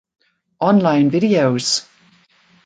Online 0.59 1.11
videos! 1.11 1.85